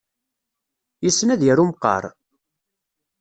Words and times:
Yessen 1.03 1.29
ad 1.33 1.41
yaru 1.45 1.65
meqqar? 1.69 2.03